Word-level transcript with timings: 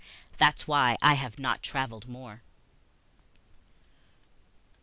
(That's 0.39 0.67
why 0.67 0.97
I 0.99 1.13
have 1.13 1.37
not 1.37 1.61
travelled 1.61 2.07
more.) 2.07 2.41